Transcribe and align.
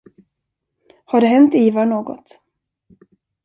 Har 1.05 1.21
det 1.21 1.27
hänt 1.27 1.53
Ivar 1.55 1.85
något? 1.85 2.39